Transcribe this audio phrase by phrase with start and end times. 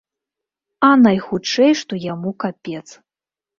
[0.87, 2.85] А найхутчэй што яму капец.